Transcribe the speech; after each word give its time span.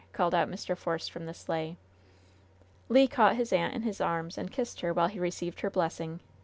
called 0.13 0.33
out 0.33 0.49
Mr. 0.49 0.75
Force 0.75 1.07
from 1.07 1.27
the 1.27 1.33
sleigh. 1.35 1.77
Le 2.89 3.07
caught 3.07 3.35
his 3.35 3.53
aunt 3.53 3.75
in 3.75 3.83
his 3.83 4.01
arms 4.01 4.35
and 4.35 4.51
kissed 4.51 4.81
her 4.81 4.91
while 4.91 5.05
he 5.09 5.19
received 5.19 5.59
her 5.59 5.69
blessing. 5.69 6.19